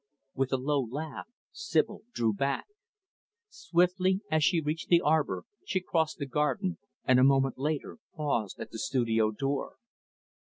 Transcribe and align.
With 0.33 0.51
a 0.51 0.57
low 0.57 0.81
laugh, 0.83 1.27
Sibyl 1.51 2.01
drew 2.11 2.33
back. 2.33 2.65
Swiftly, 3.49 4.21
as 4.31 4.43
she 4.43 4.57
had 4.57 4.65
reached 4.65 4.87
the 4.89 4.99
arbor, 4.99 5.43
she 5.63 5.79
crossed 5.79 6.17
the 6.17 6.25
garden, 6.25 6.79
and 7.03 7.19
a 7.19 7.23
moment 7.23 7.59
later, 7.59 7.99
paused 8.15 8.59
at 8.59 8.71
the 8.71 8.79
studio 8.79 9.29
door. 9.29 9.75